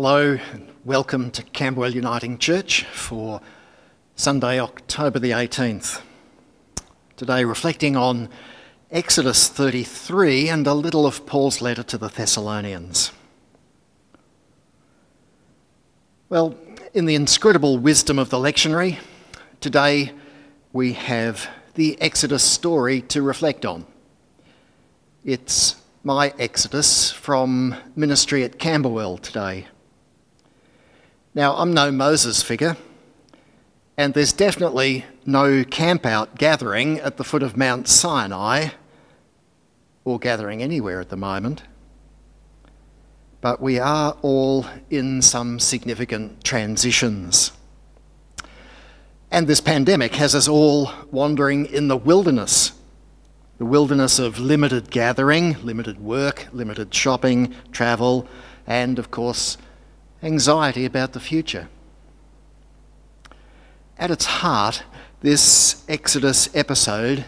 [0.00, 3.40] Hello, and welcome to Camberwell Uniting Church for
[4.14, 6.02] Sunday, October the 18th.
[7.16, 8.28] Today, reflecting on
[8.92, 13.10] Exodus 33 and a little of Paul's letter to the Thessalonians.
[16.28, 16.54] Well,
[16.94, 19.00] in the inscrutable wisdom of the lectionary,
[19.58, 20.12] today
[20.72, 23.84] we have the Exodus story to reflect on.
[25.24, 25.74] It's
[26.04, 29.66] my Exodus from ministry at Camberwell today.
[31.38, 32.76] Now, I'm no Moses figure,
[33.96, 38.70] and there's definitely no campout gathering at the foot of Mount Sinai,
[40.04, 41.62] or gathering anywhere at the moment.
[43.40, 47.52] But we are all in some significant transitions.
[49.30, 52.72] And this pandemic has us all wandering in the wilderness
[53.58, 58.26] the wilderness of limited gathering, limited work, limited shopping, travel,
[58.66, 59.56] and of course,
[60.22, 61.68] anxiety about the future.
[63.98, 64.82] At its heart,
[65.20, 67.24] this Exodus episode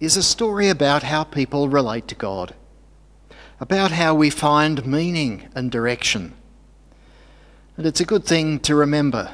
[0.00, 2.54] is a story about how people relate to God,
[3.60, 6.34] about how we find meaning and direction.
[7.76, 9.30] And it's a good thing to remember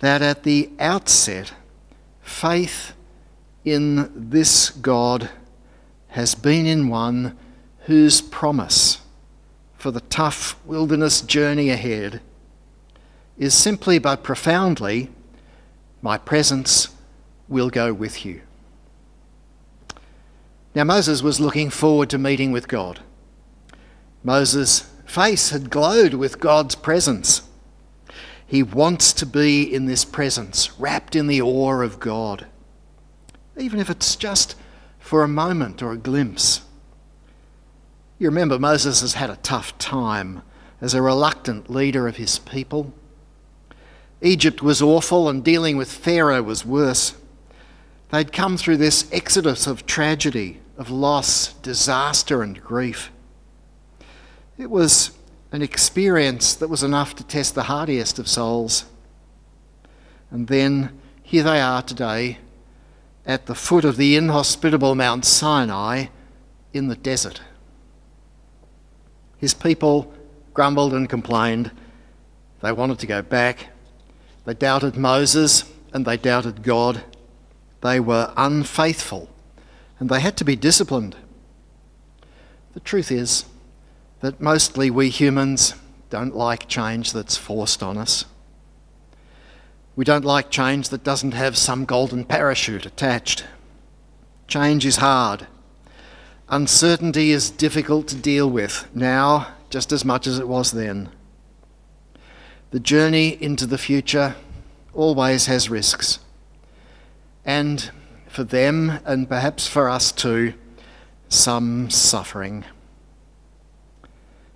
[0.00, 1.52] that at the outset,
[2.20, 2.92] faith
[3.64, 5.30] in this God
[6.08, 7.38] has been in one
[7.86, 9.01] whose promise
[9.82, 12.20] for the tough wilderness journey ahead
[13.36, 15.10] is simply but profoundly,
[16.00, 16.90] My presence
[17.48, 18.42] will go with you.
[20.72, 23.00] Now, Moses was looking forward to meeting with God.
[24.22, 27.42] Moses' face had glowed with God's presence.
[28.46, 32.46] He wants to be in this presence, wrapped in the awe of God,
[33.58, 34.54] even if it's just
[35.00, 36.60] for a moment or a glimpse.
[38.18, 40.42] You remember, Moses has had a tough time
[40.80, 42.92] as a reluctant leader of his people.
[44.20, 47.16] Egypt was awful, and dealing with Pharaoh was worse.
[48.10, 53.10] They'd come through this exodus of tragedy, of loss, disaster, and grief.
[54.58, 55.12] It was
[55.50, 58.84] an experience that was enough to test the hardiest of souls.
[60.30, 62.38] And then here they are today
[63.26, 66.06] at the foot of the inhospitable Mount Sinai
[66.72, 67.40] in the desert.
[69.42, 70.14] His people
[70.54, 71.72] grumbled and complained.
[72.60, 73.70] They wanted to go back.
[74.44, 77.02] They doubted Moses and they doubted God.
[77.80, 79.28] They were unfaithful
[79.98, 81.16] and they had to be disciplined.
[82.74, 83.44] The truth is
[84.20, 85.74] that mostly we humans
[86.08, 88.26] don't like change that's forced on us.
[89.96, 93.44] We don't like change that doesn't have some golden parachute attached.
[94.46, 95.48] Change is hard.
[96.52, 101.08] Uncertainty is difficult to deal with now just as much as it was then.
[102.72, 104.34] The journey into the future
[104.92, 106.18] always has risks.
[107.42, 107.90] And
[108.28, 110.52] for them, and perhaps for us too,
[111.30, 112.66] some suffering.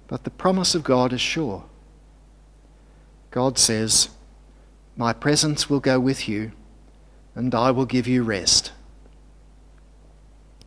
[0.07, 1.65] But the promise of God is sure.
[3.31, 4.11] God says,
[4.99, 6.53] My presence will go with you,
[7.35, 8.73] and I will give you rest.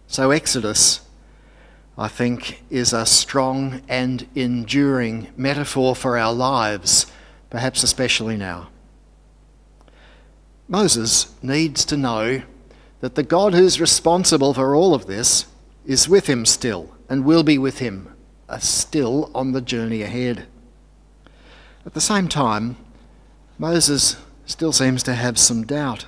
[0.08, 1.02] So, Exodus
[2.00, 7.08] I think, is a strong and enduring metaphor for our lives,
[7.50, 8.70] perhaps especially now.
[10.70, 12.44] Moses needs to know
[13.02, 15.48] that the God who's responsible for all of this
[15.86, 18.16] is with him still and will be with him
[18.48, 20.48] uh, still on the journey ahead.
[21.86, 22.78] At the same time,
[23.58, 24.16] Moses
[24.46, 26.06] still seems to have some doubt.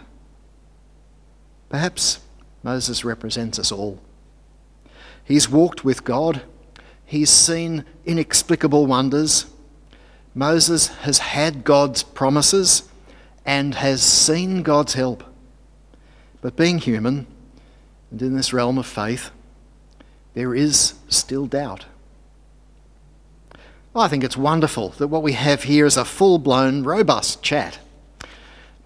[1.68, 2.22] Perhaps
[2.64, 4.00] Moses represents us all.
[5.24, 6.42] He's walked with God,
[7.06, 9.46] he's seen inexplicable wonders.
[10.34, 12.90] Moses has had God's promises
[13.46, 15.24] and has seen God's help.
[16.42, 17.28] But being human,
[18.10, 19.32] and in this realm of faith,
[20.34, 21.86] there is still doubt.
[23.96, 27.80] I think it's wonderful that what we have here is a full blown, robust chat.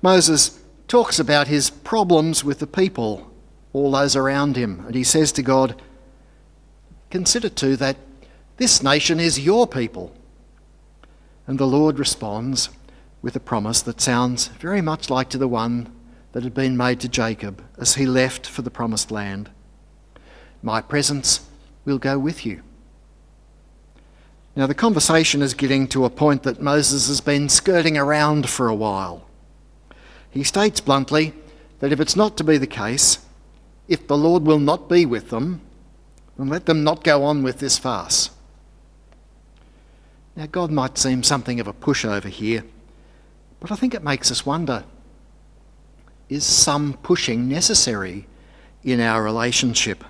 [0.01, 3.31] Moses talks about his problems with the people,
[3.71, 5.79] all those around him, and he says to God,
[7.15, 7.95] Consider too that
[8.57, 10.13] this nation is your people.
[11.47, 12.67] And the Lord responds
[13.21, 15.93] with a promise that sounds very much like to the one
[16.33, 19.49] that had been made to Jacob as he left for the promised land.
[20.61, 21.47] My presence
[21.85, 22.63] will go with you.
[24.53, 28.67] Now, the conversation is getting to a point that Moses has been skirting around for
[28.67, 29.25] a while.
[30.31, 31.31] He states bluntly
[31.79, 33.19] that if it's not to be the case,
[33.87, 35.61] if the Lord will not be with them,
[36.37, 38.29] and let them not go on with this farce.
[40.35, 42.63] Now, God might seem something of a pushover here,
[43.59, 44.83] but I think it makes us wonder
[46.27, 48.27] is some pushing necessary
[48.83, 50.03] in our relationship?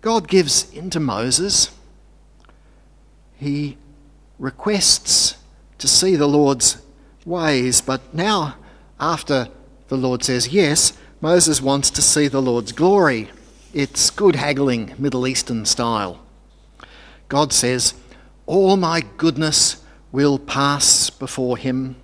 [0.00, 1.70] God gives into Moses,
[3.36, 3.78] he
[4.38, 5.36] requests
[5.78, 6.82] to see the Lord's
[7.24, 8.56] ways, but now,
[9.00, 9.48] after
[9.88, 13.30] the Lord says yes, Moses wants to see the Lord's glory.
[13.74, 16.22] It's good haggling, Middle Eastern style.
[17.28, 17.94] God says,
[18.46, 21.96] All my goodness will pass before him,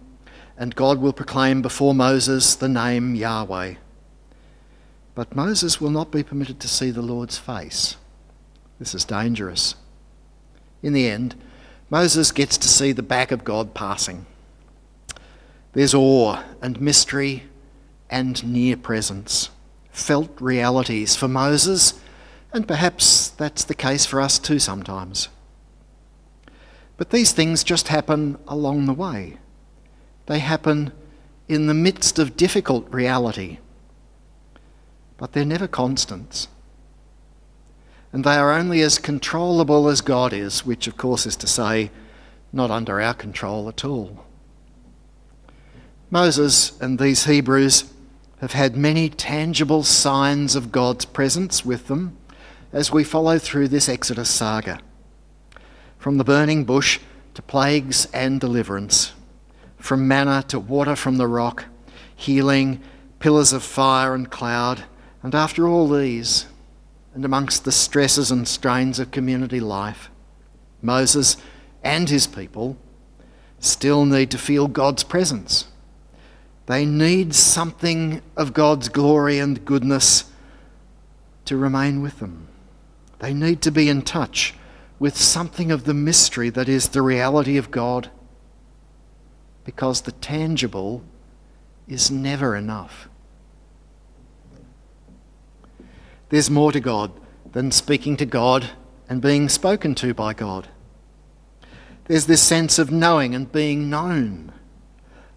[0.58, 3.74] and God will proclaim before Moses the name Yahweh.
[5.14, 7.94] But Moses will not be permitted to see the Lord's face.
[8.80, 9.76] This is dangerous.
[10.82, 11.36] In the end,
[11.88, 14.26] Moses gets to see the back of God passing.
[15.74, 17.44] There's awe and mystery
[18.10, 19.50] and near presence,
[19.90, 21.94] felt realities for Moses,
[22.52, 25.28] and perhaps that's the case for us too sometimes.
[26.96, 29.38] But these things just happen along the way.
[30.26, 30.92] They happen
[31.48, 33.58] in the midst of difficult reality,
[35.16, 36.48] but they're never constants.
[38.12, 41.90] And they are only as controllable as God is, which, of course, is to say,
[42.52, 44.24] not under our control at all.
[46.10, 47.92] Moses and these Hebrews
[48.40, 52.16] have had many tangible signs of God's presence with them
[52.72, 54.80] as we follow through this Exodus saga.
[55.98, 56.98] From the burning bush
[57.34, 59.12] to plagues and deliverance,
[59.76, 61.66] from manna to water from the rock,
[62.16, 62.80] healing,
[63.18, 64.84] pillars of fire and cloud,
[65.22, 66.46] and after all these,
[67.14, 70.10] and amongst the stresses and strains of community life,
[70.80, 71.36] Moses
[71.84, 72.78] and his people
[73.58, 75.66] still need to feel God's presence
[76.70, 80.30] they need something of God's glory and goodness
[81.44, 82.46] to remain with them.
[83.18, 84.54] They need to be in touch
[85.00, 88.08] with something of the mystery that is the reality of God
[89.64, 91.02] because the tangible
[91.88, 93.08] is never enough.
[96.28, 97.10] There's more to God
[97.50, 98.70] than speaking to God
[99.08, 100.68] and being spoken to by God.
[102.04, 104.52] There's this sense of knowing and being known.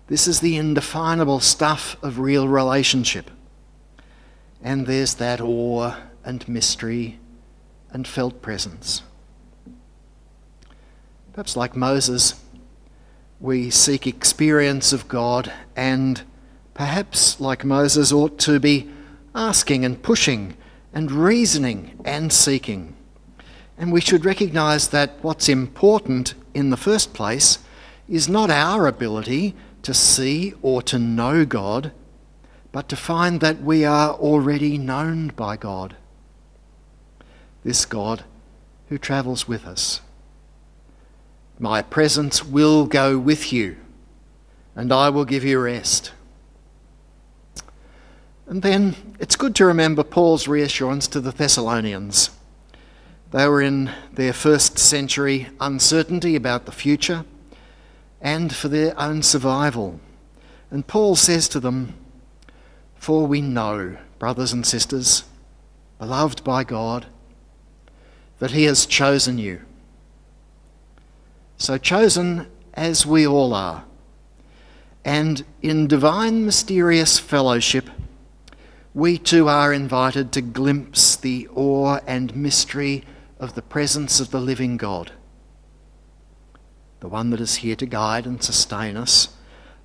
[0.08, 3.32] This is the indefinable stuff of real relationship.
[4.62, 5.96] And there's that awe
[6.26, 7.20] and mystery
[7.92, 9.02] and felt presence.
[11.32, 12.36] Perhaps like Moses,
[13.40, 16.22] we seek experience of God, and
[16.74, 18.90] perhaps like Moses, ought to be
[19.34, 20.56] asking and pushing
[20.94, 22.96] and reasoning and seeking.
[23.78, 27.60] And we should recognize that what's important in the first place
[28.08, 31.92] is not our ability to see or to know God,
[32.72, 35.96] but to find that we are already known by God.
[37.64, 38.24] This God
[38.90, 40.02] who travels with us.
[41.60, 43.78] My presence will go with you,
[44.76, 46.12] and I will give you rest.
[48.48, 52.32] And then it's good to remember Paul's reassurance to the Thessalonians.
[53.32, 57.26] They were in their first century uncertainty about the future
[58.24, 60.00] and for their own survival.
[60.72, 61.94] And Paul says to them,
[62.96, 65.26] For we know, brothers and sisters,
[66.00, 67.06] beloved by God,
[68.40, 69.62] that He has chosen you.
[71.58, 73.84] So, chosen as we all are,
[75.06, 77.90] and in divine mysterious fellowship,
[78.94, 83.04] we too are invited to glimpse the awe and mystery
[83.40, 85.12] of the presence of the living God
[87.04, 89.28] the one that is here to guide and sustain us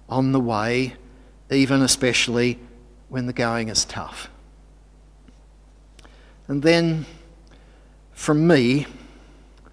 [0.08, 0.94] on the way,
[1.50, 2.60] even especially
[3.08, 4.30] when the going is tough.
[6.46, 7.06] And then,
[8.12, 8.86] from me,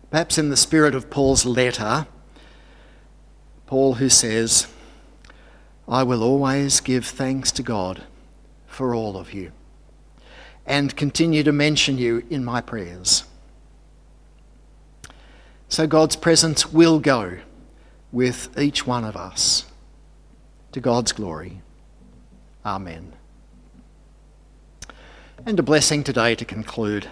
[0.10, 2.08] perhaps in the spirit of Paul's letter,
[3.68, 4.66] Paul who says,
[5.88, 8.06] I will always give thanks to God
[8.66, 9.52] for all of you
[10.66, 13.24] and continue to mention you in my prayers
[15.70, 17.40] so God's presence will go
[18.12, 19.66] with each one of us
[20.72, 21.62] to God's glory.
[22.66, 23.14] Amen.
[25.46, 27.08] And a blessing today to conclude.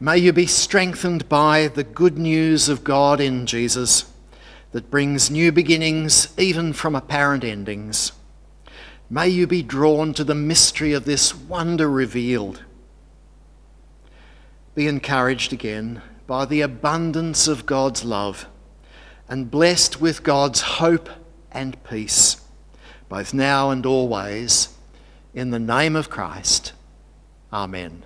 [0.00, 4.06] May you be strengthened by the good news of God in Jesus
[4.72, 8.12] that brings new beginnings even from apparent endings.
[9.10, 12.64] May you be drawn to the mystery of this wonder revealed.
[14.74, 16.00] Be encouraged again
[16.32, 18.46] by the abundance of God's love
[19.28, 21.10] and blessed with God's hope
[21.50, 22.40] and peace,
[23.10, 24.70] both now and always,
[25.34, 26.72] in the name of Christ.
[27.52, 28.04] Amen.